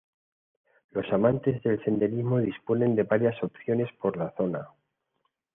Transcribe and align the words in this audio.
Los 0.89 1.05
amantes 1.13 1.61
del 1.61 1.79
senderismo 1.83 2.39
disponen 2.39 2.95
de 2.95 3.03
varias 3.03 3.35
opciones 3.43 3.87
por 4.01 4.17
la 4.17 4.31
zona. 4.31 4.67